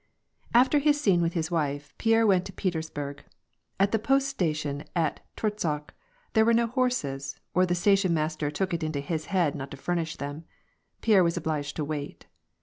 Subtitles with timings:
[0.55, 3.23] After his scene with his wife, Pierre went to Petersburg.
[3.79, 5.93] At the post station at Torzhok,
[6.33, 9.77] there were no horses, or the station master took it into his head not to
[9.77, 10.45] famish them.
[11.01, 12.25] Pierre was obliged to wait.